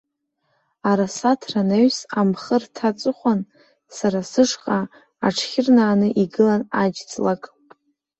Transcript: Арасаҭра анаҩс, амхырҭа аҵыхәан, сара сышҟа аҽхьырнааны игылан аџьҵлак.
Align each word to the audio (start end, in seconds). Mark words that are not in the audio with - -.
Арасаҭра 0.89 1.59
анаҩс, 1.63 1.97
амхырҭа 2.19 2.83
аҵыхәан, 2.89 3.39
сара 3.95 4.19
сышҟа 4.31 4.79
аҽхьырнааны 5.27 6.07
игылан 6.23 6.63
аџьҵлак. 6.81 7.43